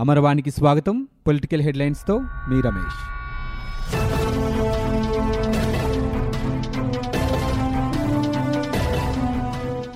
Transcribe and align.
అమరవాణికి 0.00 0.50
స్వాగతం. 0.50 1.06
పొలిటికల్ 1.26 1.62
హెడ్లైన్స్తో 1.62 2.18
మీ 2.18 2.60
రమేష్. 2.60 2.98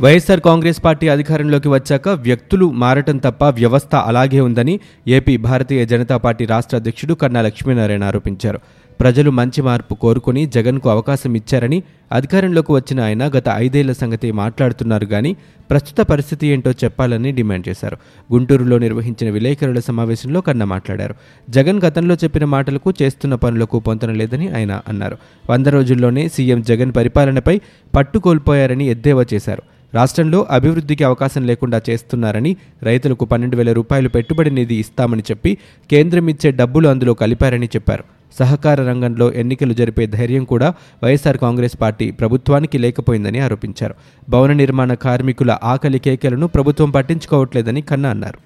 వైఎస్ఆర్ 0.02 0.40
కాంగ్రెస్ 0.40 0.84
పార్టీ 0.84 1.08
అధికారంలోకి 1.08 1.68
వచ్చాక 1.68 2.08
వ్యక్తులు 2.08 2.70
మారటం 2.70 3.18
తప్ప 3.18 3.44
వ్యవస్థ 3.44 3.94
అలాగే 3.94 4.40
ఉందని 4.40 4.80
ఏపీ 5.08 5.36
భారతీయ 5.36 5.87
జనతా 5.87 6.16
పార్టీ 6.16 6.44
రాష్ట్ర 6.44 6.76
అధ్యక్షుడు 6.76 7.14
కన్నా 7.14 7.42
లక్ష్మీనారాయణ 7.42 8.04
ఆరోపించారు. 8.04 8.60
ప్రజలు 9.03 9.30
మంచి 9.30 9.62
మార్పు 9.62 9.94
కోరుకుని 9.94 10.46
జగన్కు 10.46 10.90
అవకాశం 10.90 11.35
ఇచ్చారని 11.35 11.82
అధికారంలోకి 12.12 12.72
వచ్చిన 12.72 13.00
ఆయన 13.00 13.28
గత 13.28 13.44
ఐదేళ్ళ 13.54 13.92
సంగతి 13.92 14.32
మాట్లాడుతున్నారు 14.32 15.06
కానీ 15.06 15.36
ప్రస్తుత 15.71 16.06
పరిస్థితి 16.06 16.46
ఏంటో 16.46 16.70
చెప్పాలని 16.70 17.32
డిమాండ్ 17.32 17.68
చేశారు. 17.68 17.96
గుంటూరులో 18.32 18.78
నిర్వహించిన 18.78 19.30
విలేకరుల 19.30 19.78
సమావేశంలో 19.78 20.41
కన్నా 20.41 20.66
మాట్లాడారు. 20.66 21.14
జగన్ 21.50 21.80
గతంలో 21.84 22.14
చెప్పిన 22.14 22.44
మాటలకు 22.44 22.94
చేస్తున్న 23.02 23.34
పనులకు 23.34 23.78
పొంతన 23.78 24.12
లేదని 24.12 24.48
ఆయన 24.54 24.80
అన్నారు. 24.88 25.19
వంద 25.50 25.66
రోజుల్లోనే 25.66 26.28
సీఎం 26.28 26.62
జగన్ 26.62 26.92
పరిపాలనపై 26.96 27.60
పట్టు 27.96 28.19
కోల్పోయారని 28.19 28.88
ఎద్దేవా 28.88 29.27
చేశారు. 29.34 29.62
రాష్ట్రంలో 29.94 30.46
అభివృద్ధికి 30.50 31.05
అవకాశం 31.05 31.46
లేకుండా 31.46 31.82
చేస్తున్నారని 31.91 32.56
రైతులకు 32.82 33.24
పన్నెండు 33.24 33.56
వేల 33.56 33.72
రూపాయలు 33.72 34.08
పెట్టుబడి 34.08 34.50
నిధి 34.50 34.74
ఇస్తామని 34.74 35.22
చెప్పి 35.30 35.58
కేంద్రం 35.91 36.28
ఇచ్చే 36.28 36.50
డబ్బులు 36.50 36.88
అందులో 36.88 37.14
కలిపారని 37.14 37.66
చెప్పారు. 37.66 38.05
సహకార 38.38 38.80
రంగంలో 38.80 39.32
ఎన్నికలు 39.32 39.72
జరిపే 39.72 40.06
ధైర్యం 40.06 40.45
కూడా 40.45 40.74
వైఎస్ఆర్ 41.04 41.36
కాంగ్రెస్ 41.36 41.80
పార్టీ 41.80 42.10
ప్రభుత్వానికి 42.10 42.78
లేకపోయిందని 42.78 43.38
ఆరోపించారు. 43.38 43.95
భవన 44.28 44.52
నిర్మాణ 44.52 44.95
కార్మికుల 44.95 45.58
ఆకలి 45.64 45.98
కేకలను 45.98 46.46
ప్రభుత్వం 46.46 46.91
పట్టించుకోవట్లేదని 46.91 47.80
కన్నా 47.80 48.10
అన్నారు. 48.10 48.38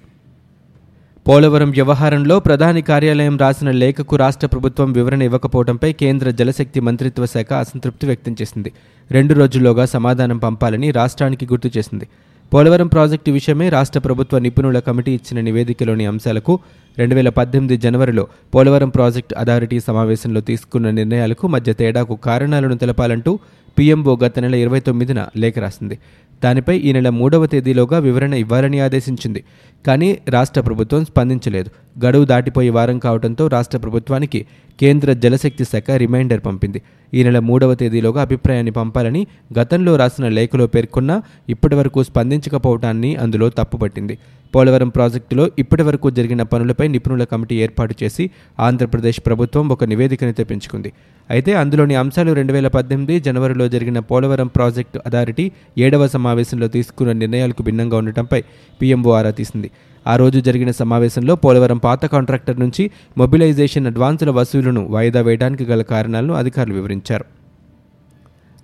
పోలవరం 1.27 1.69
వ్యవహారంలో 1.69 2.39
ప్రధాని 2.39 2.81
కార్యాలయం 2.81 3.37
రాసిన 3.37 3.71
లేఖకు 3.71 4.15
రాష్ట్ర 4.15 4.47
ప్రభుత్వం 4.47 4.91
వివరణ 4.91 5.21
ఇవ్వకపోవడంపై 5.21 5.93
కేంద్ర 5.93 6.29
జలశక్తి 6.29 6.79
మంత్రిత్వ 6.79 7.25
శాఖ 7.25 7.53
అసంతృప్తి 7.53 8.07
వ్యక్తం 8.07 8.35
చేసింది. 8.41 8.71
రెండు 9.11 9.33
రోజుల్లోగా 9.33 9.85
సమాధానం 9.85 10.37
పంపాలని 10.37 10.91
రాష్ట్రానికి 10.91 11.45
గుర్తు 11.45 11.71
చేసింది. 11.77 12.07
పోలవరం 12.53 12.87
ప్రాజెక్టు 12.87 13.31
విషయమే 13.31 13.69
రాష్ట్ర 13.69 13.99
ప్రభుత్వ 13.99 14.39
నిపుణుల 14.39 14.79
కమిటీ 14.79 15.11
ఇచ్చిన 15.11 15.39
నివేదికలోని 15.41 16.05
అంశాలకు 16.05 16.53
రెండు 16.97 17.15
వేల 17.15 17.29
పద్దెనిమిది 17.29 17.77
జనవరిలో 17.77 18.27
పోలవరం 18.55 18.89
ప్రాజెక్టు 18.89 19.35
అథారిటీ 19.35 19.79
సమావేశంలో 19.79 20.41
తీసుకున్న 20.41 20.89
నిర్ణయాలకు 20.89 21.47
మధ్య 21.47 21.73
తేడాకు 21.73 22.15
కారణాలను 22.15 22.75
తెలపాలంటూ 22.75 23.39
పీఎంఓ 23.79 24.15
గత 24.15 24.39
నెల 24.39 24.55
ఇరవై 24.55 24.79
తొమ్మిదిన 24.79 25.27
లేఖ 25.37 25.59
రాసింది. 25.59 25.95
దానిపై 26.43 26.75
ఈ 26.77 26.91
నెల 26.91 27.09
మూడవ 27.09 27.45
తేదీలోగా 27.45 27.97
వివరణ 27.99 28.33
ఇవ్వాలని 28.33 28.79
ఆదేశించింది. 28.79 29.43
కానీ 29.87 30.17
రాష్ట్ర 30.29 30.61
ప్రభుత్వం 30.61 31.05
స్పందించలేదు. 31.05 31.69
గడువు 32.05 32.25
దాటిపోయి 32.25 32.69
వారం 32.69 32.99
కావడంతో 32.99 33.47
రాష్ట్ర 33.47 33.77
ప్రభుత్వానికి 33.77 34.45
కేంద్ర 34.81 35.13
జలశక్తి 35.13 35.63
శాఖ 35.63 35.91
రిమైండర్ 35.91 36.41
పంపింది. 36.45 36.81
ఈ 37.13 37.23
నెల 37.23 37.39
మూడవ 37.39 37.73
తేదీలోగా 37.73 38.21
అభిప్రాయాన్ని 38.21 38.71
పంపాలని 38.71 39.27
గతంలో 39.59 39.95
రాసిన 39.95 40.27
లేఖలో 40.27 40.67
పేర్కొన్నా 40.67 41.21
ఇప్పటివరకు 41.49 42.03
స్పందించకపోవటాన్ని 42.03 43.15
అందులో 43.15 43.49
తప్పుపట్టింది. 43.49 44.17
పోలవరం 44.55 44.89
ప్రాజెక్టులో 44.89 45.49
ఇప్పటివరకు 45.59 46.09
జరిగిన 46.09 46.41
పనులపై 46.41 46.87
నిపుణుల 46.87 47.23
కమిటీ 47.23 47.55
ఏర్పాటు 47.55 47.95
చేసి 48.03 48.29
ఆంధ్రప్రదేశ్ 48.59 49.19
ప్రభుత్వం 49.25 49.69
ఒక 49.69 49.83
నివేదికను 49.83 50.31
తెప్పించుకుంది. 50.31 50.93
అయితే 51.29 51.53
అందులోని 51.53 51.95
అంశాలు 51.95 52.33
రెండు 52.33 52.53
వేల 52.53 52.67
పద్దెనిమిది 52.67 53.19
జనవరిలో 53.19 53.67
జరిగిన 53.67 53.99
పోలవరం 53.99 54.47
ప్రాజెక్టు 54.47 54.99
అథారిటీ 55.05 55.51
ఏడవ 55.77 56.07
సమావేశంలో 56.07 56.67
తీసుకున్న 56.67 57.11
నిర్ణయాలకు 57.11 57.63
భిన్నంగా 57.63 57.97
ఉండటంపై 57.97 58.43
పీఎంఓ 58.81 59.11
ఆరా 59.11 59.29
తీసింది. 59.29 59.71
ఆ 60.07 60.15
రోజు 60.15 60.39
జరిగిన 60.39 60.71
సమావేశంలో 60.71 61.35
పోలవరం 61.35 61.77
పాత 61.77 62.05
కాంట్రాక్టర్ 62.05 62.59
నుంచి 62.59 62.91
మొబిలైజేషన్ 63.17 63.87
అడ్వాన్సుల 63.87 64.29
వసూలును 64.29 64.87
వాయిదా 64.89 65.21
వేయడానికి 65.21 65.65
గల 65.65 65.81
కారణాలను 65.81 66.33
అధికారులు 66.33 66.73
వివరించారు. 66.73 67.25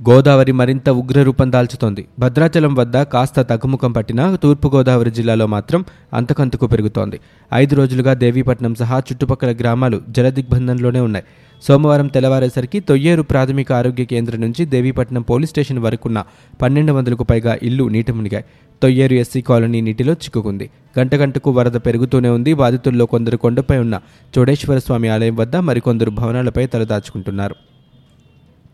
గోదావరి 0.10 0.52
మరింత 0.52 0.90
ఉగ్రరూపం 0.90 1.52
దాల్చుతోంది. 1.52 2.06
భద్రాచలం 2.20 2.76
వద్ద 2.76 3.02
కాస్త 3.02 3.42
తగ్గుముఖం 3.42 3.92
పట్టినా 3.92 4.36
తూర్పుగోదావరి 4.36 5.12
జిల్లాలో 5.12 5.48
మాత్రం 5.48 5.86
అంతకంతకు 6.14 6.68
పెరుగుతోంది. 6.68 7.20
ఐదు 7.54 7.76
రోజులుగా 7.76 8.14
దేవీపట్నం 8.14 8.76
సహా 8.76 9.00
చుట్టుపక్కల 9.00 9.52
గ్రామాలు 9.52 10.02
జలదిగ్బంధంలోనే 10.10 11.00
ఉన్నాయి. 11.00 11.26
సోమవారం 11.62 12.08
తెల్లవారేసరికి 12.08 12.80
తొయ్యేరు 12.80 13.22
ప్రాథమిక 13.22 13.72
ఆరోగ్య 13.72 14.06
కేంద్రం 14.06 14.42
నుంచి 14.42 14.66
దేవీపట్నం 14.66 15.22
పోలీస్ 15.22 15.50
స్టేషన్ 15.50 15.80
వరకున్న 15.80 16.24
పన్నెండు 16.62 16.94
వందలకు 16.94 17.24
పైగా 17.24 17.58
ఇల్లు 17.64 17.84
నీట 17.84 18.12
మునిగాయి. 18.12 18.46
తొయ్యేరు 18.82 19.14
ఎస్సీ 19.14 19.42
కాలనీ 19.42 19.82
నీటిలో 19.82 20.14
చిక్కుకుంది. 20.14 20.70
గంట 21.00 21.16
గంటకు 21.16 21.52
వరద 21.52 21.72
పెరుగుతూనే 21.72 22.30
ఉంది. 22.30 22.54
బాధితుల్లో 22.54 23.06
కొందరు 23.06 23.38
కొండపై 23.38 23.78
ఉన్న 23.78 24.02
చోడేశ్వర 24.38 24.78
స్వామి 24.78 25.08
ఆలయం 25.08 25.36
వద్ద 25.36 25.56
మరికొందరు 25.56 26.12
భవనాలపై 26.12 26.66
తలదాచుకుంటున్నారు. 26.66 27.56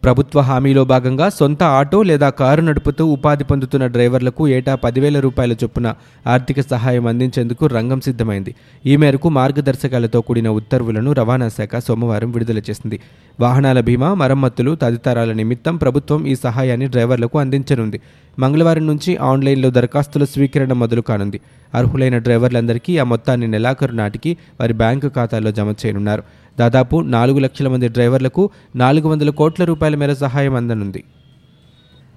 ప్రభుత్వ 0.04 0.40
హామీలో 0.40 0.86
భాగంగా 0.86 1.30
సొంత 1.30 1.64
ఆటో 1.64 2.04
లేదా 2.04 2.30
కారు 2.30 2.62
నడుపుతూ 2.62 3.06
ఉపాధి 3.06 3.44
పొందుతున్న 3.44 3.88
డ్రైవర్లకు 3.88 4.48
ఏటా 4.48 4.76
పదివేల 4.76 5.20
రూపాయల 5.20 5.54
చొప్పున 5.54 5.94
ఆర్థిక 6.28 6.62
సహాయం 6.62 7.08
అందించేందుకు 7.08 7.66
రంగం 7.68 8.02
సిద్ధమైంది. 8.02 8.56
ఈ 8.86 8.96
మేరకు 8.96 9.30
మార్గదర్శకాలతో 9.30 10.22
కూడిన 10.22 10.50
ఉత్తర్వులను 10.50 11.12
రవాణా 11.14 11.50
శాఖ 11.50 11.78
సోమవారం 11.78 12.32
విడుదల 12.32 12.58
చేసింది. 12.58 13.00
వాహనాల 13.40 13.80
బీమా 13.80 14.14
మరమ్మతులు 14.14 14.76
తదితరాల 14.76 15.32
నిమిత్తం 15.32 15.76
ప్రభుత్వం 15.78 16.28
ఈ 16.28 16.36
సహాయాన్ని 16.36 16.88
డ్రైవర్లకు 16.88 17.40
అందించనుంది. 17.40 18.02
మంగళవారం 18.40 18.88
నుంచి 18.88 19.18
ఆన్లైన్లో 19.18 19.70
దరఖాస్తుల 19.70 20.24
స్వీకరణ 20.24 20.74
మొదలు 20.74 21.02
కానుంది. 21.02 21.40
అర్హులైన 21.76 22.18
డ్రైవర్లందరికీ 22.18 22.98
ఆ 22.98 23.04
మొత్తాన్ని 23.04 23.48
నెలాఖరు 23.48 23.92
నాటికి 23.92 24.38
వారి 24.60 24.74
బ్యాంకు 24.74 25.08
ఖాతాల్లో 25.08 25.52
జమ 25.52 25.72
చేయనున్నారు. 25.72 26.24
దాదాపు 26.60 26.96
నాలుగు 27.16 27.40
లక్షల 27.40 27.68
మంది 27.68 27.88
డ్రైవర్లకు 27.88 28.44
నాలుగు 28.76 29.08
వందల 29.10 29.30
కోట్ల 29.30 29.64
రూపాయల 29.64 29.96
మేర 29.96 30.14
సహాయం 30.14 30.56
అందనుంది. 30.56 31.02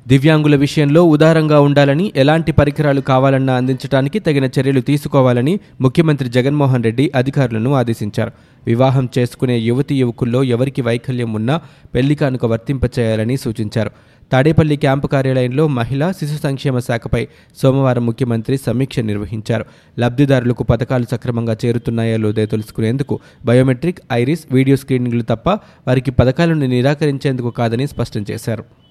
దివ్యాంగుల 0.09 0.57
విషయంలో 0.57 1.05
ఉదారంగా 1.05 1.61
ఉండాలని 1.61 2.13
ఎలాంటి 2.17 2.53
పరికరాలు 2.53 3.01
కావాలన్నా 3.01 3.55
అందించడానికి 3.55 4.19
తగిన 4.19 4.49
చర్యలు 4.59 4.81
తీసుకోవాలని 4.81 5.61
ముఖ్యమంత్రి 5.81 6.29
జగన్మోహన్ 6.29 6.85
రెడ్డి 6.85 7.13
అధికారులను 7.15 7.75
ఆదేశించారు. 7.75 8.33
వివాహం 8.67 9.09
చేసుకునే 9.19 9.59
యువతి 9.59 9.95
యువకుల్లో 9.95 10.45
ఎవరికి 10.45 10.83
వైకల్యం 10.83 11.33
ఉన్నా 11.33 11.61
పెళ్ళి 11.95 12.15
కానుక 12.15 12.45
వర్తింపచేయాలని 12.45 13.37
సూచించారు. 13.37 13.91
తాడేపల్లి 14.33 14.77
క్యాంపు 14.77 15.07
కార్యాలయంలో 15.07 15.69
మహిళా 15.69 16.13
శిశు 16.13 16.43
సంక్షేమ 16.43 16.79
శాఖపై 16.79 17.29
సోమవారం 17.63 18.07
ముఖ్యమంత్రి 18.07 18.57
సమీక్ష 18.57 18.99
నిర్వహించారు. 18.99 19.65
లబ్ధిదారులకు 19.99 20.63
పథకాలు 20.63 21.05
సక్రమంగా 21.11 21.57
చేరుతున్నాయో 21.65 22.17
లేదో 22.17 22.47
తెలుసుకునేందుకు 22.47 23.21
బయోమెట్రిక్ 23.45 23.99
ఐరిస్ 24.13 24.45
వీడియో 24.53 24.77
స్క్రీనింగ్లు 24.77 25.23
తప్ప 25.23 25.49
వారికి 25.89 26.11
పథకాలను 26.11 26.67
నిరాకరించేందుకు 26.67 27.51
కాదని 27.51 27.87
స్పష్టం 27.87 28.25
చేశారు. 28.31 28.82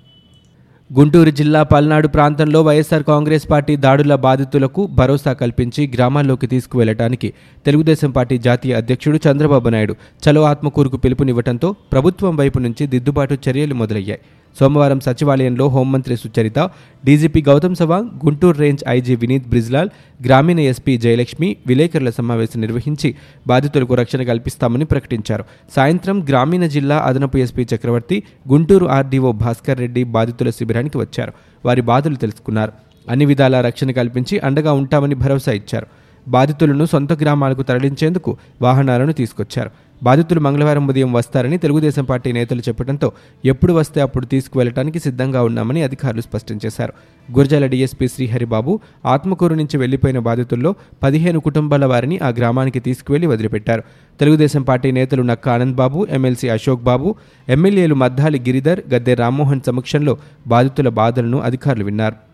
గుంటూరు 0.92 1.32
జిల్లా 1.40 1.60
పల్నాడు 1.64 2.08
ప్రాంతంలో 2.08 2.60
వైఎస్సార్ 2.62 3.04
కాంగ్రెస్ 3.04 3.46
పార్టీ 3.52 3.74
దాడుల 3.76 4.16
బాధితులకు 4.26 4.82
భరోసా 5.00 5.32
కల్పించి 5.42 5.84
గ్రామాల్లోకి 5.94 6.48
తీసుకువెళ్ళడానికి 6.54 7.30
తెలుగుదేశం 7.66 8.12
పార్టీ 8.12 8.38
జాతీయ 8.48 8.80
అధ్యక్షుడు 8.82 9.20
చంద్రబాబు 9.28 9.70
నాయుడు 9.70 9.96
చలో 10.24 10.42
ఆత్మకూరుకు 10.52 10.98
పిలుపునివ్వడంతో 10.98 11.70
ప్రభుత్వం 11.92 12.36
వైపు 12.36 12.60
నుంచి 12.60 12.86
దిద్దుబాటు 12.88 13.38
చర్యలు 13.48 13.74
మొదలయ్యాయి. 13.74 14.22
సోమవారం 14.60 15.00
సచివాలయంలో 15.00 15.68
హోంమంత్రి 15.68 16.18
Sucharitha 16.18 16.60
DGP 17.06 17.42
Gautam 17.42 17.76
Sawang 17.76 18.26
Guntur 18.26 18.58
range 18.58 18.84
IG 18.90 19.16
Vineet 19.16 19.48
Brijlal 19.48 19.90
గ్రామీణ 20.26 20.60
ఎస్పీ 20.60 20.98
జయలక్ష్మి 20.98 21.58
విలేకరుల 21.68 22.10
సమావేశం 22.10 22.62
నిర్వహించి 22.62 23.16
బాధితులకు 23.48 23.94
రక్షణ 23.94 24.24
కల్పిస్తామని 24.24 24.86
ప్రకటించారు. 24.86 25.44
సాయంత్రం 25.76 26.26
గ్రామీణ 26.30 26.66
జిల్లా 26.66 26.98
అదనపు 26.98 27.38
ఎస్పీ 27.38 27.68
చక్రవర్తి 27.76 28.24
గుంటూరు 28.50 28.86
ఆర్డీఓ 28.86 29.32
భాస్కర్ 29.32 29.80
రెడ్డి 29.80 30.04
బాధితుల 30.04 30.50
శిబిరానికి 30.50 30.98
వచ్చారు. 30.98 31.34
వారి 31.66 31.82
బాధలు 31.82 32.16
తెలుసుకున్నారు. 32.16 32.72
అన్ని 33.10 33.26
విధాల 33.26 33.62
రక్షణ 33.62 33.92
కల్పించి 33.92 34.40
అండగా 34.40 34.72
ఉంటామని 34.72 35.16
భరోసా 35.16 35.52
ఇచ్చారు. 35.52 35.88
బాధితులను 36.28 36.86
సొంత 36.86 37.14
గ్రామాలకు 37.14 37.62
తరలించేందుకు 37.62 38.38
వాహనాలను 38.62 39.12
తీసుకొచ్చారు. 39.12 39.72
బాధితులు 40.04 40.40
మంగళవారం 40.40 40.88
ఉదయం 40.88 41.14
వస్తారని 41.14 41.58
తెలుగుదేశం 41.58 42.04
పార్టీ 42.04 42.32
నేతలు 42.32 42.60
చెప్పడంతో 42.60 43.12
ఎప్పుడు 43.46 43.74
వస్తే 43.74 44.02
అప్పుడు 44.02 44.26
తీసుకువెళ్ళడానికి 44.26 45.00
సిద్ధంగా 45.00 45.44
ఉన్నామని 45.44 45.84
అధికారులు 45.84 46.22
స్పష్టం 46.22 46.60
చేశారు. 46.66 46.94
గురజాల 47.38 47.66
డీఎస్పీ 47.66 48.08
శ్రీహరిబాబు 48.08 48.80
ఆత్మకూరు 49.06 49.56
నుంచి 49.56 49.78
వెళ్ళిపోయిన 49.78 50.20
బాధితుల్లో 50.20 50.76
పదిహేను 51.04 51.40
కుటుంబాల 51.40 51.86
వారిని 51.86 52.20
ఆ 52.24 52.30
గ్రామానికి 52.30 52.80
తీసుకువెళ్ళి 52.80 53.28
వదిలిపెట్టారు. 53.28 53.84
తెలుగుదేశం 54.20 54.62
పార్టీ 54.62 54.92
నేతలు 54.92 55.22
నక్క 55.22 55.50
ఆనంద్ 55.50 55.76
బాబు 55.76 56.08
ఎమ్మెల్సీ 56.10 56.50
అశోక్ 56.50 56.84
బాబు 56.84 57.16
ఎమ్మెల్యేలు 57.50 57.96
మద్దాలి 57.96 58.40
గిరిధర్ 58.40 58.82
గద్దె 58.94 59.14
రామ్మోహన్ 59.14 59.62
సమక్షంలో 59.68 60.18
బాధితుల 60.48 60.90
బాధలను 60.90 61.40
అధికారులు 61.40 61.84
విన్నారు. 61.84 62.31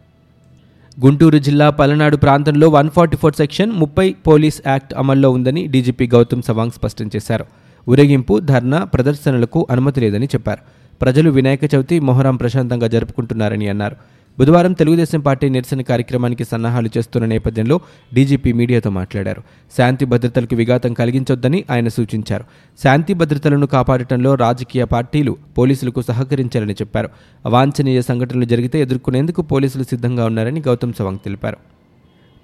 గుంటూరు 1.06 1.38
జిల్లా 1.38 1.70
పలనాడు 1.70 2.18
ప్రాంతంలో 2.18 2.70
వన్ 2.70 2.90
ఫార్టీ 2.90 3.18
ఫోర్ 3.18 3.34
సెక్షన్ 3.34 3.72
ముప్పై 3.72 4.16
పోలీస్ 4.28 4.62
యాక్ట్ 4.68 4.94
అమల్లో 4.98 5.32
ఉందని 5.32 5.68
డీజీపీ 5.68 6.08
గౌతమ్ 6.08 6.42
సవాంగ్ 6.42 6.72
స్పష్టం 6.72 7.10
చేశారు. 7.16 7.46
ఊరేగింపు 7.90 8.40
ధర్నా 8.40 8.84
ప్రదర్శనలకు 8.84 9.68
అనుమతి 9.72 10.02
లేదని 10.02 10.26
చెప్పారు. 10.26 10.62
ప్రజలు 11.02 11.30
వినాయక 11.30 11.76
చవితి 11.76 12.00
మొహరం 12.00 12.36
ప్రశాంతంగా 12.36 12.88
జరుపుకుంటున్నారని 12.88 13.68
అన్నారు. 13.68 13.96
బుధవారం 14.40 14.74
తెలుగుదేశం 14.74 15.20
పార్టీ 15.20 15.50
నిరసన 15.50 15.82
కార్యక్రమానికి 15.82 16.44
సన్నాహాలు 16.44 16.90
చేస్తున్న 16.98 17.28
నేపథ్యంలో 17.28 17.80
డీజీపీ 18.14 18.54
మీడియాతో 18.54 18.90
మాట్లాడారు. 18.90 19.42
శాంతి 19.78 20.06
భద్రతలకు 20.06 20.56
విఘాతం 20.56 20.94
కలిగించొద్దని 20.94 21.64
ఆయన 21.72 21.88
సూచించారు. 21.88 22.44
శాంతి 22.84 23.14
భద్రతలను 23.14 23.68
కాపాడటంలో 23.68 24.36
రాజకీయ 24.36 24.84
పార్టీలు 24.84 25.38
పోలీసులకు 25.58 26.02
సహకరించాలని 26.02 26.74
చెప్పారు. 26.74 27.10
అవాంఛనీయ 27.46 28.02
సంఘటనలు 28.02 28.46
జరిగితే 28.46 28.82
ఎదుర్కొనేందుకు 28.82 29.42
పోలీసులు 29.42 29.84
సిద్ధంగా 29.84 30.26
ఉన్నారని 30.26 30.60
గౌతమ్ 30.68 30.94
సవాంగ్ 30.94 31.20
తెలిపారు. 31.26 31.58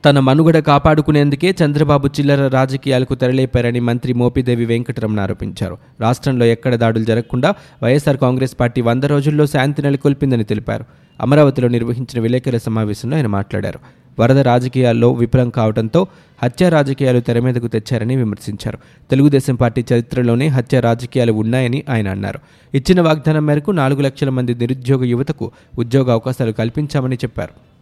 తన 0.05 0.19
మనుగడ 0.19 0.59
కాపాడుకునేందుకే 0.59 1.55
చంద్రబాబు 1.65 2.07
చిల్లర 2.07 2.47
రాజకీయాలకు 2.47 3.15
తెరలేపారని 3.15 3.79
మంత్రి 3.79 4.13
మోపిదేవి 4.13 4.65
వెంకటరమణ 4.65 5.19
ఆరోపించారు. 5.19 5.77
రాష్ట్రంలో 6.01 6.45
ఎక్కడ 6.45 6.75
దాడులు 6.75 7.03
జరగకుండా 7.03 7.53
వైఎస్ఆర్ 7.83 8.17
కాంగ్రెస్ 8.17 8.55
పార్టీ 8.59 8.81
వంద 8.81 9.03
రోజుల్లో 9.03 9.45
శాంతి 9.45 9.81
నెలకొల్పిందని 9.81 10.43
తెలిపారు. 10.43 10.85
అమరావతిలో 11.21 11.67
నిర్వహించిన 11.67 12.21
విలేకరుల 12.21 12.57
సమావేశంలో 12.57 13.17
ఆయన 13.17 13.27
మాట్లాడారు. 13.27 13.79
వరద 14.19 14.39
రాజకీయాల్లో 14.39 15.11
విఫలం 15.11 15.49
కావడంతో 15.49 16.07
హత్య 16.43 16.69
రాజకీయాలు 16.69 17.19
తెర 17.19 17.39
మీదకు 17.39 17.67
తెచ్చారని 17.67 18.15
విమర్శించారు. 18.15 18.77
తెలుగుదేశం 19.09 19.55
పార్టీ 19.55 19.85
చరిత్రలోనే 19.93 20.47
హత్య 20.47 20.79
రాజకీయాలు 20.79 21.33
ఉన్నాయని 21.33 21.83
ఆయన 21.89 22.07
అన్నారు. 22.07 22.39
ఇచ్చిన 22.73 23.01
వాగ్దానం 23.01 23.45
మేరకు 23.45 23.71
నాలుగు 23.71 24.01
లక్షల 24.01 24.29
మంది 24.29 24.55
నిరుద్యోగ 24.55 25.03
యువతకు 25.03 25.51
ఉద్యోగ 25.79 26.11
అవకాశాలు 26.11 26.51
కల్పించామని 26.51 27.15
చెప్పారు. 27.15 27.73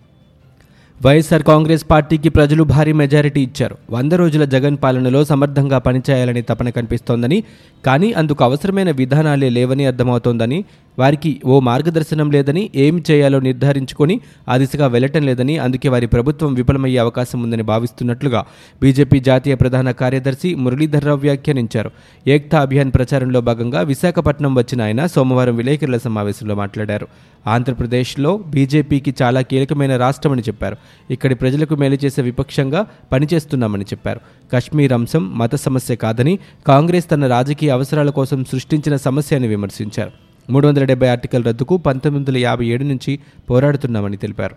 వైఎస్ఆర్ 1.06 1.44
కాంగ్రెస్ 1.44 1.86
పార్టీకి 1.92 2.30
ప్రజలు 2.30 2.64
భారీ 2.64 2.92
మెజారిటీ 2.92 3.42
ఇచ్చారు. 3.42 3.78
వంద 3.90 4.14
రోజుల 4.14 4.46
జగన్ 4.46 4.78
పాలనలో 4.84 5.26
సమర్థంగా 5.26 5.78
పనిచేయాలని 5.78 6.42
తపన 6.42 6.70
కనిపిస్తోందని 6.70 7.44
కానీ 7.86 8.12
అందుకు 8.12 8.44
అవసరమైన 8.44 8.92
విధానాలే 8.92 9.50
లేవని 9.50 9.86
అర్థమవుతోందని 9.86 10.66
వారికి 11.00 11.42
ఓ 11.46 11.60
మార్గదర్శనం 11.60 12.32
లేదని 12.32 12.70
ఏమి 12.76 13.04
చేయాలో 13.12 13.40
నిర్ధారించుకొని 13.40 14.22
ఆ 14.50 14.58
దిశగా 14.58 14.88
వెళ్ళటం 14.88 15.24
లేదని 15.24 15.58
అందుకే 15.58 15.90
వారి 15.90 16.08
ప్రభుత్వం 16.08 16.54
విఫలమయ్యే 16.54 16.98
అవకాశం 16.98 17.44
ఉందని 17.44 17.64
భావిస్తున్నట్లుగా 17.64 18.46
బీజేపీ 18.82 19.20
జాతీయ 19.20 19.56
ప్రధాన 19.56 19.92
కార్యదర్శి 19.92 20.56
మురళీధర్రావు 20.56 21.20
వ్యాఖ్యానించారు. 21.20 21.92
ఏక్తా 22.28 22.62
అభియాన్ 22.62 22.92
ప్రచారంలో 22.92 23.42
భాగంగా 23.42 23.82
విశాఖపట్నం 23.82 24.56
వచ్చిన 24.56 24.82
ఆయన 24.82 25.06
సోమవారం 25.06 25.56
విలేకరుల 25.56 25.98
సమావేశంలో 25.98 26.56
మాట్లాడారు. 26.56 27.08
ఆంధ్రప్రదేశ్లో 27.48 28.38
బీజేపీకి 28.48 29.16
చాలా 29.22 29.42
కీలకమైన 29.42 29.98
రాష్ట్రమని 29.98 30.42
చెప్పారు. 30.42 30.78
ఇక్కడి 31.12 31.36
ప్రజలకు 31.36 31.76
మేలు 31.76 31.98
చేసే 32.06 32.22
విపక్షంగా 32.22 32.86
పనిచేస్తున్నామని 33.12 33.84
చెప్పారు. 33.84 34.20
కశ్మీర్ 34.54 34.94
అంశం 34.94 35.38
మత 35.38 35.56
సమస్య 35.56 35.96
కాదని 35.96 36.40
కాంగ్రెస్ 36.68 37.12
తన 37.12 37.28
రాజకీయ 37.28 37.70
అవసరాల 37.70 38.10
కోసం 38.10 38.44
సృష్టించిన 38.44 38.96
సమస్య 38.96 39.36
అని 39.36 39.48
విమర్శించారు. 39.48 40.12
మూడు 40.52 40.68
వందల 40.68 40.84
డెబ్బై 40.84 41.08
ఆర్టికల్ 41.08 41.46
రద్దుకు 41.46 41.78
పంతొమ్మిది 41.78 42.32
వందల 42.32 42.42
యాభై 42.42 42.66
ఏడు 42.66 42.84
నుంచి 42.84 43.20
పోరాడుతున్నామని 43.50 44.18
తెలిపారు. 44.18 44.56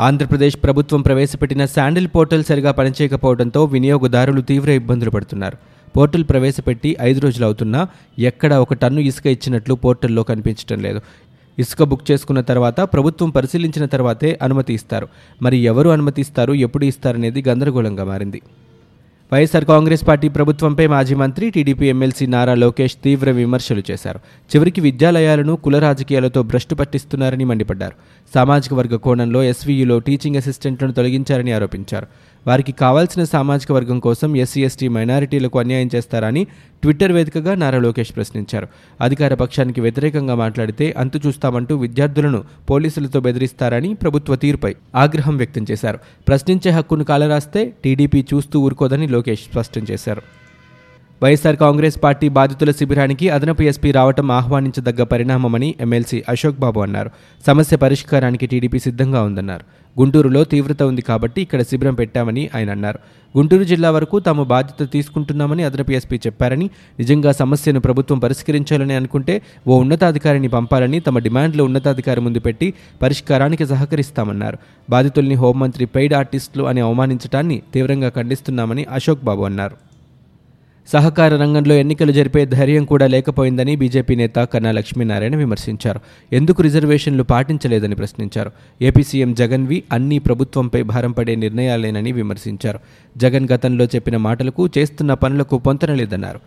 ఆంధ్రప్రదేశ్ 0.00 0.56
ప్రభుత్వం 0.62 1.02
ప్రవేశపెట్టిన 1.02 1.66
శాండిల్ 1.66 2.08
పోర్టల్ 2.14 2.44
సరిగా 2.44 2.70
పనిచేయకపోవడంతో 2.70 3.64
వినియోగదారులు 3.64 4.40
తీవ్ర 4.40 4.70
ఇబ్బందులు 4.70 5.10
పడుతున్నారు. 5.10 5.56
పోర్టల్ 5.96 6.24
ప్రవేశపెట్టి 6.24 6.96
ఐదు 7.00 7.20
రోజులు 7.20 7.44
అవుతున్నా 7.44 7.86
ఎక్కడ 8.18 8.54
ఒక 8.54 8.74
టన్ను 8.74 9.00
ఇసుక 9.00 9.26
ఇచ్చినట్లు 9.26 9.74
పోర్టల్లో 9.74 10.22
కనిపించడం 10.22 10.82
లేదు. 10.82 11.00
ఇసుక 11.58 11.82
బుక్ 11.82 12.10
చేసుకున్న 12.10 12.40
తర్వాత 12.40 12.80
ప్రభుత్వం 12.80 13.30
పరిశీలించిన 13.30 13.86
తర్వాతే 13.86 14.38
అనుమతి 14.42 14.74
ఇస్తారు. 14.74 15.08
మరి 15.42 15.56
ఎవరు 15.56 15.88
అనుమతి 15.88 16.20
ఇస్తారు? 16.20 16.52
ఎప్పుడు 16.52 16.84
ఇస్తారనేది 16.84 17.44
గందరగోళంగా 17.48 18.04
మారింది. 18.04 18.42
వైఎస్ఆర్ 19.32 19.64
కాంగ్రెస్ 19.64 20.06
పార్టీ 20.08 20.28
ప్రభుత్వంపై 20.28 20.86
మాజీ 20.86 21.14
మంత్రి 21.14 21.50
టీడీపీ 21.50 21.86
ఎమ్మెల్సీ 21.86 22.26
నారా 22.26 22.54
లోకేష్ 22.54 22.96
తీవ్ర 23.04 23.30
విమర్శలు 23.30 23.82
చేశారు. 23.90 24.20
చివరికి 24.54 24.80
విద్యాలయాలను 24.80 25.56
కుల 25.56 25.78
రాజకీయాలతో 25.78 26.42
భ్రష్టు 26.42 26.74
పట్టిస్తున్నారని 26.74 27.44
మండిపడ్డారు. 27.44 27.94
సామాజిక 28.34 28.74
వర్గ 28.74 28.96
కోణంలో 28.96 29.42
ఎస్వీయులో 29.42 29.98
టీచింగ్ 29.98 30.36
అసిస్టెంట్లను 30.36 30.92
తొలగించారని 30.92 31.52
ఆరోపించారు. 31.52 32.06
వారికి 32.46 32.72
కావాల్సిన 32.72 33.24
సామాజిక 33.24 33.72
వర్గం 33.72 33.98
కోసం 33.98 34.36
ఎస్సీ 34.36 34.64
ఎస్టీ 34.64 34.88
మైనారిటీలకు 34.88 35.58
అన్యాయం 35.58 35.90
చేస్తారని 35.94 36.46
ట్విట్టర్ 36.82 37.12
వేదికగా 37.12 37.54
నారా 37.54 37.78
లోకేష్ 37.78 38.16
ప్రశ్నించారు. 38.16 38.68
అధికార 39.00 39.34
పక్షానికి 39.34 39.80
వ్యతిరేకంగా 39.80 40.34
మాట్లాడితే 40.34 40.94
అంతు 40.98 41.20
చూస్తామంటూ 41.26 41.76
విద్యార్థులను 41.76 42.44
పోలీసులతో 42.70 43.20
బెదిరిస్తారని 43.20 43.94
ప్రభుత్వ 43.94 44.36
తీరుపై 44.36 44.74
ఆగ్రహం 44.94 45.36
వ్యక్తం 45.36 45.66
చేశారు. 45.70 45.98
ప్రశ్నించే 46.28 46.70
హక్కును 46.70 47.04
కాలరాస్తే 47.04 47.72
టీడీపీ 47.84 48.24
చూస్తూ 48.34 48.60
ఊరుకోదని 48.60 49.06
లోకేష్ 49.16 49.44
స్పష్టం 49.50 49.84
చేశారు. 49.90 50.24
వైఎస్ఆర్ 51.22 51.56
కాంగ్రెస్ 51.56 51.96
పార్టీ 52.02 52.28
బాధితుల 52.28 52.70
శిబిరానికి 52.70 53.28
అదనపు 53.28 53.62
ఎస్పీ 53.62 53.92
రావటం 53.92 54.30
ఆహ్వానించదగ్గ 54.30 55.02
పరిణామమని 55.02 55.74
ఎమ్మెల్సీ 55.80 56.22
అశోక్ 56.28 56.58
బాబు 56.60 56.80
అన్నారు. 56.80 57.10
సమస్య 57.46 57.76
పరిష్కారానికి 57.76 58.46
టీడీపీ 58.46 58.78
సిద్ధంగా 58.78 59.22
ఉందన్నారు. 59.22 59.64
గుంటూరులో 59.98 60.44
తీవ్రత 60.44 60.82
ఉంది 60.82 61.02
కాబట్టి 61.02 61.42
ఇక్కడ 61.42 61.62
శిబిరం 61.62 61.94
పెట్టామని 61.94 62.50
ఆయన 62.54 62.70
అన్నారు. 62.70 62.98
గుంటూరు 63.36 63.64
జిల్లా 63.64 63.90
వరకు 63.90 64.20
తాము 64.20 64.44
బాధ్యత 64.44 64.92
తీసుకుంటున్నామని 64.92 65.62
అదనపు 65.62 65.92
ఎస్పీ 65.92 66.20
చెప్పారని 66.26 66.70
నిజంగా 66.98 67.32
సమస్యను 67.32 67.80
ప్రభుత్వం 67.80 68.18
పరిష్కరించాలని 68.18 68.94
అనుకుంటే 68.94 69.42
ఓ 69.68 69.78
ఉన్నతాధికారిని 69.78 70.48
పంపాలని 70.48 71.00
తమ 71.00 71.18
డిమాండ్లు 71.18 71.62
ఉన్నతాధికారి 71.62 72.20
ముందు 72.20 72.38
పెట్టి 72.38 72.74
పరిష్కారానికి 73.02 73.66
సహకరిస్తామన్నారు. 73.66 74.58
బాధితుల్ని 74.90 75.34
హోంమంత్రి 75.34 75.86
పెయిడ్ 75.86 76.14
ఆర్టిస్టులు 76.14 76.64
అని 76.64 76.80
అవమానించడాన్ని 76.80 77.62
తీవ్రంగా 77.74 78.08
ఖండిస్తున్నామని 78.08 78.84
అశోక్ 78.92 79.24
బాబు 79.24 79.42
అన్నారు. 79.42 79.95
సహకార 80.92 81.36
రంగంలో 81.36 81.74
ఎన్నికలు 81.74 82.12
జరిపే 82.12 82.46
ధైర్యం 82.46 82.84
కూడా 82.84 83.06
లేకపోయిందని 83.06 83.76
బీజేపీ 83.76 84.16
నేత 84.16 84.34
కన్నా 84.34 84.72
లక్ష్మీనారాయణ 84.72 85.36
విమర్శించారు. 85.36 86.00
ఎందుకు 86.32 86.62
రిజర్వేషన్లు 86.62 87.22
పాటించలేదని 87.22 87.94
ప్రశ్నించారు. 87.94 88.52
ఏపీ 88.82 89.02
సీఎం 89.02 89.34
జగన్వి 89.34 89.82
అన్ని 89.92 90.18
ప్రభుత్వంపై 90.18 90.82
భారం 90.82 91.12
పడే 91.12 91.34
నిర్ణయాలేనని 91.34 92.12
విమర్శించారు. 92.12 92.78
జగన్ 93.16 93.48
గతంలో 93.52 93.84
చెప్పిన 93.84 94.16
మాటలకు 94.16 94.68
చేస్తున్న 94.78 95.14
పనులకు 95.14 95.58
పొంతనలేదన్నారు. 95.58 96.40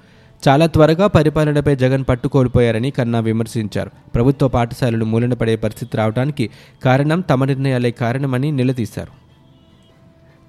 చాలా 0.48 0.66
త్వరగా 0.66 1.08
పరిపాలనపై 1.08 1.76
జగన్ 1.76 2.06
పట్టుకోల్పోయారని 2.10 2.92
కన్నా 2.92 3.20
విమర్శించారు. 3.20 3.92
ప్రభుత్వ 4.16 4.48
పాఠశాలలు 4.48 5.06
మూలన 5.06 5.34
పడే 5.34 5.56
పరిస్థితి 5.56 5.98
రావడానికి 5.98 6.50
కారణం 6.86 7.20
తమ 7.22 7.46
నిర్ణయాలే 7.46 7.92
కారణమని 7.92 8.52
నిలదీశారు. 8.52 9.29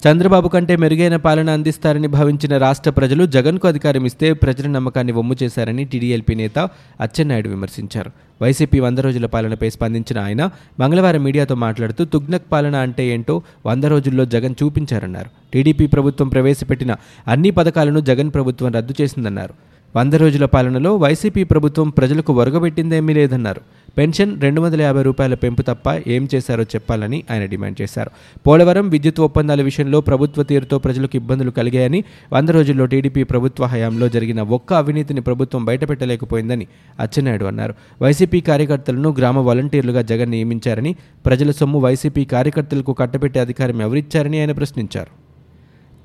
చంద్రబాబు 0.06 0.48
కంటే 0.48 0.76
మెరుగైన 0.76 1.16
పాలన 1.16 1.50
అందిస్తారని 1.50 2.06
భావించిన 2.06 2.56
రాష్ట్ర 2.58 2.90
ప్రజలు 2.90 3.26
జగన్కు 3.26 3.68
అధికారం 3.68 4.04
ఇస్తే 4.06 4.32
ప్రజల 4.32 4.66
నమ్మకాన్ని 4.66 5.12
వమ్ము 5.12 5.36
చేశారని 5.42 5.84
టీడీఎల్పీ 5.84 6.34
నేత 6.34 6.58
అచ్చెన్నాయుడు 7.00 7.48
విమర్శించారు. 7.48 8.10
వైసీపీ 8.42 8.80
వంద 8.80 8.98
రోజుల 8.98 9.26
పాలనపై 9.26 9.70
స్పందించిన 9.70 10.18
ఆయన 10.18 10.50
మంగళవారం 10.80 11.24
మీడియాతో 11.24 11.54
మాట్లాడుతూ 11.54 12.04
తుగ్నక్ 12.04 12.52
పాలన 12.52 12.76
అంటే 12.76 13.06
ఏంటో 13.06 13.42
వంద 13.66 13.84
రోజుల్లో 13.84 14.24
జగన్ 14.24 14.54
చూపించారన్నారు. 14.62 15.30
టీడీపీ 15.52 15.86
ప్రభుత్వం 15.86 16.28
ప్రవేశపెట్టిన 16.28 16.96
అన్ని 17.28 17.50
పథకాలను 17.50 18.00
జగన్ 18.00 18.32
ప్రభుత్వం 18.34 18.72
రద్దు 18.72 18.94
చేసిందన్నారు. 19.02 19.54
వంద 19.96 20.14
రోజుల 20.14 20.44
పాలనలో 20.44 20.96
వైసీపీ 20.96 21.44
ప్రభుత్వం 21.44 21.88
ప్రజలకు 21.88 22.32
ఒరగబెట్టిందేమీ 22.32 23.14
లేదన్నారు. 23.14 23.60
పెన్షన్ 23.98 24.40
రెండు 24.40 24.60
వందల 24.60 24.82
యాభై 24.82 25.02
రూపాయల 25.02 25.34
పెంపు 25.34 25.62
తప్ప 25.62 26.00
ఏం 26.06 26.28
చేశారో 26.34 26.62
చెప్పాలని 26.62 27.24
ఆయన 27.30 27.44
డిమాండ్ 27.44 27.82
చేశారు. 27.82 28.10
పోలవరం 28.46 28.88
విద్యుత్ 28.88 29.20
ఒప్పందాల 29.20 29.62
విషయంలో 29.62 30.00
ప్రభుత్వ 30.00 30.42
తీరుతో 30.42 30.78
ప్రజలకు 30.78 31.16
ఇబ్బందులు 31.16 31.50
కలిగాయని 31.50 32.04
వంద 32.32 32.48
రోజుల్లో 32.48 32.86
టీడీపీ 32.86 33.22
ప్రభుత్వ 33.22 33.64
హయాంలో 33.64 34.08
జరిగిన 34.08 34.42
ఒక్క 34.42 34.74
అవినీతిని 34.74 35.20
ప్రభుత్వం 35.20 35.64
బయటపెట్టలేకపోయిందని 35.64 36.66
అచ్చెన్నాయుడు 37.00 37.44
అన్నారు. 37.44 37.74
వైసీపీ 38.02 38.40
కార్యకర్తలను 38.40 39.14
గ్రామ 39.18 39.38
వాలంటీర్లుగా 39.38 40.02
జగన్ 40.02 40.30
నియమించారని 40.30 40.96
ప్రజల 41.26 41.50
సొమ్ము 41.50 41.78
వైసీపీ 41.78 42.24
కార్యకర్తలకు 42.24 42.92
కట్టబెట్టే 42.92 43.40
అధికారం 43.40 43.82
ఎవరిచ్చారని 43.82 44.40
ఆయన 44.40 44.52
ప్రశ్నించారు. 44.52 45.29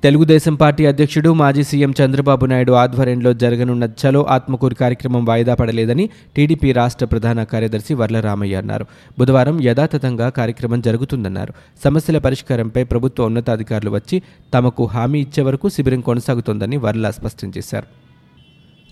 తెలుగుదేశం 0.06 0.54
పార్టీ 0.54 0.86
అధ్యక్షుడు 0.86 1.32
మాజీ 1.32 1.62
సీఎం 1.62 1.94
చంద్రబాబు 2.00 2.46
నాయుడు 2.46 2.72
ఆధ్వర్యంలో 2.72 3.32
జరగనున్న 3.32 3.88
చలో 4.02 4.26
ఆత్మకూరు 4.30 4.74
కార్యక్రమం 4.74 5.24
వాయిదా 5.24 5.54
పడలేదని 5.54 6.10
టీడీపీ 6.36 6.72
రాష్ట్ర 6.72 7.06
ప్రధాన 7.06 7.42
కార్యదర్శి 7.42 7.94
వర్లరామయ్య 7.94 8.56
అన్నారు. 8.56 8.86
బుధవారం 9.18 9.62
యథాతథంగా 9.62 10.28
కార్యక్రమం 10.28 10.80
జరుగుతుందన్నారు. 10.80 11.54
సమస్యల 11.84 12.18
పరిష్కారంపై 12.18 12.84
ప్రభుత్వ 12.84 13.24
ఉన్నతాధికారులు 13.24 13.90
వచ్చి 13.90 14.22
తమకు 14.54 14.84
హామీ 14.84 15.20
ఇచ్చే 15.20 15.42
వరకు 15.42 15.68
శిబిరం 15.68 16.00
కొనసాగుతోందని 16.00 16.76
వర్ల 16.76 17.10
స్పష్టం 17.10 17.52
చేశారు. 17.58 18.05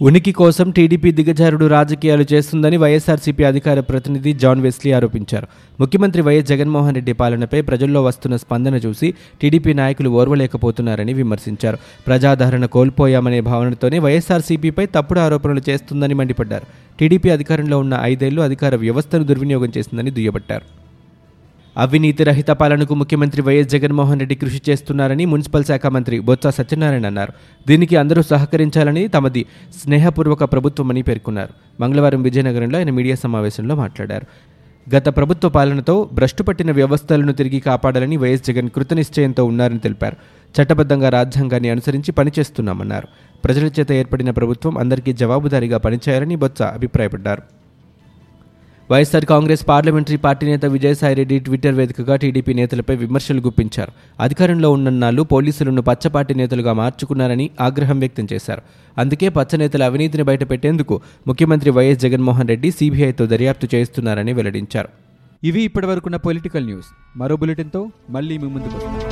ఉనికి 0.00 0.32
కోసం 0.32 0.70
టీడీపీ 0.70 1.12
దిగజారుడు 1.12 1.66
రాజకీయాలు 1.66 2.26
చేస్తుందని 2.32 2.76
వైఎస్ఆర్సీపీ 2.76 3.44
అధికార 3.44 3.80
ప్రతినిధి 3.80 4.32
జాన్ 4.32 4.60
వెస్లీ 4.60 4.92
ఆరోపించారు. 4.92 5.46
ముఖ్యమంత్రి 5.80 6.22
వైఎస్ 6.22 6.48
జగన్మోహన్ 6.48 6.94
రెడ్డి 6.94 7.12
పాలనపై 7.12 7.60
ప్రజల్లో 7.60 8.02
వస్తున్న 8.02 8.36
స్పందన 8.36 8.74
చూసి 8.74 9.14
టీడీపీ 9.40 9.74
నాయకులు 9.74 10.10
ఓర్వలేకపోతున్నారని 10.10 11.12
విమర్శించారు. 11.12 11.78
ప్రజాదరణ 12.06 12.66
కోల్పోయామనే 12.66 13.40
భావనతోనే 13.40 13.98
వైఎస్ఆర్సీపీపై 13.98 14.86
తప్పుడు 14.86 15.20
ఆరోపణలు 15.20 15.62
చేస్తుందని 15.70 16.14
మండిపడ్డారు. 16.14 16.66
టీడీపీ 16.98 17.30
అధికారంలో 17.30 17.78
ఉన్న 17.78 17.98
ఐదేళ్ళు 18.02 18.42
అధికార 18.42 18.76
వ్యవస్థను 18.76 19.24
దుర్వినియోగం 19.24 19.72
చేసిందని 19.78 20.10
దుయ్యబట్టారు. 20.10 20.83
అవినీతి 21.76 22.24
రహిత 22.24 22.46
పాలనకు 22.46 22.94
ముఖ్యమంత్రి 22.94 23.42
వైఎస్ 23.42 23.68
జగన్మోహన్ 23.68 24.18
రెడ్డి 24.18 24.34
కృషి 24.34 24.62
చేస్తున్నారని 24.68 25.24
మున్సిపల్ 25.24 25.64
శాఖ 25.64 25.86
మంత్రి 25.86 26.20
బొత్స 26.20 26.46
సత్యనారాయణ 26.46 27.06
అన్నారు. 27.06 27.32
దీనికి 27.68 27.96
అందరూ 27.96 28.22
సహకరించాలని 28.22 29.08
తమది 29.08 29.46
స్నేహపూర్వక 29.82 30.44
ప్రభుత్వమని 30.44 31.02
పేర్కొన్నారు. 31.02 31.82
మంగళవారం 31.82 32.22
విజయనగరంలో 32.22 32.78
ఆయన 32.78 32.90
మీడియా 32.90 33.16
సమావేశంలో 33.16 33.74
మాట్లాడారు. 33.74 34.26
గత 34.94 35.16
ప్రభుత్వ 35.16 35.48
పాలనతో 35.48 36.10
భ్రష్టుపట్టిన 36.12 36.72
వ్యవస్థలను 36.72 37.32
తిరిగి 37.32 37.60
కాపాడాలని 37.60 38.16
వైఎస్ 38.16 38.44
జగన్ 38.44 38.70
కృతనిశ్చయంతో 38.70 39.44
ఉన్నారని 39.44 39.78
తెలిపారు. 39.78 40.16
చట్టబద్ధంగా 40.56 41.08
రాజ్యాంగాన్ని 41.08 41.70
అనుసరించి 41.70 42.12
పనిచేస్తున్నామన్నారు. 42.12 43.08
ప్రజల 43.44 43.70
చేత 43.80 43.92
ఏర్పడిన 43.92 44.30
ప్రభుత్వం 44.30 44.78
అందరికీ 44.78 45.12
జవాబుదారీగా 45.12 45.78
పనిచేయాలని 45.78 46.36
బొత్స 46.36 46.62
అభిప్రాయపడ్డారు. 46.62 47.42
వైఎస్సార్ 48.90 49.24
కాంగ్రెస్ 49.24 49.62
పార్లమెంటరీ 49.68 50.16
పార్టీ 50.24 50.46
నేత 50.46 50.64
విజయసాయిరెడ్డి 50.74 51.38
ట్విట్టర్ 51.38 51.76
వేదికగా 51.78 52.16
టీడీపీ 52.16 52.52
నేతలపై 52.54 52.96
విమర్శలు 52.96 53.40
గుప్పించారు. 53.40 53.92
అధికారంలో 54.20 54.70
ఉన్నన్నాళ్ళు 54.70 55.22
పోలీసులను 55.22 55.82
పచ్చపార్టీ 55.82 56.34
నేతలుగా 56.34 56.72
మార్చుకున్నారని 56.72 57.46
ఆగ్రహం 57.60 57.98
వ్యక్తం 57.98 58.26
చేశారు. 58.32 58.62
అందుకే 58.98 59.28
పచ్చ 59.28 59.56
నేతల 59.56 59.84
అవినీతిని 59.90 60.22
బయటపెట్టేందుకు 60.22 61.00
ముఖ్యమంత్రి 61.26 61.70
వైఎస్ 61.70 62.02
జగన్మోహన్ 62.04 62.48
రెడ్డి 62.48 62.70
సీబీఐతో 62.70 63.26
దర్యాప్తు 63.26 63.68
చేస్తున్నారని 63.74 64.32
వెల్లడించారు. 64.32 64.90
ఇవి 65.44 65.62
ఇప్పటివరకున్న 65.62 66.16
పొలిటికల్ 66.28 66.66
న్యూస్. 66.66 66.90
మరో 67.16 67.36
బులెటిన్తో 67.36 67.82
మళ్ళీ 68.10 68.38
మీ 68.38 68.48
ముందుకు 68.54 68.76
వస్తాం. 68.76 69.03